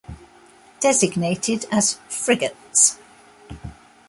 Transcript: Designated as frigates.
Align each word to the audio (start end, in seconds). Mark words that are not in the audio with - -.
Designated 0.79 1.67
as 1.71 1.99
frigates. 2.09 2.97